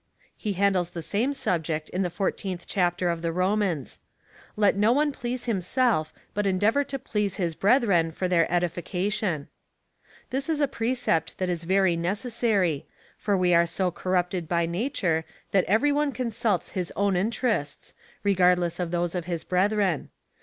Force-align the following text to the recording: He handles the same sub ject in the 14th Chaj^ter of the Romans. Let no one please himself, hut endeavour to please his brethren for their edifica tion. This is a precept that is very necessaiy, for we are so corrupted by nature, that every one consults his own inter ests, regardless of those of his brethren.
He 0.35 0.53
handles 0.53 0.89
the 0.89 1.03
same 1.03 1.31
sub 1.31 1.61
ject 1.63 1.87
in 1.89 2.01
the 2.01 2.09
14th 2.09 2.65
Chaj^ter 2.65 3.13
of 3.13 3.21
the 3.21 3.31
Romans. 3.31 3.99
Let 4.55 4.75
no 4.75 4.91
one 4.91 5.11
please 5.11 5.45
himself, 5.45 6.11
hut 6.35 6.47
endeavour 6.47 6.83
to 6.85 6.97
please 6.97 7.35
his 7.35 7.53
brethren 7.53 8.09
for 8.09 8.27
their 8.27 8.47
edifica 8.47 9.13
tion. 9.13 9.47
This 10.31 10.49
is 10.49 10.59
a 10.59 10.67
precept 10.67 11.37
that 11.37 11.49
is 11.49 11.65
very 11.65 11.95
necessaiy, 11.95 12.85
for 13.15 13.37
we 13.37 13.53
are 13.53 13.67
so 13.67 13.91
corrupted 13.91 14.47
by 14.47 14.65
nature, 14.65 15.23
that 15.51 15.65
every 15.65 15.91
one 15.91 16.11
consults 16.13 16.69
his 16.71 16.91
own 16.95 17.15
inter 17.15 17.49
ests, 17.49 17.93
regardless 18.23 18.79
of 18.79 18.89
those 18.89 19.13
of 19.13 19.25
his 19.25 19.43
brethren. 19.43 20.09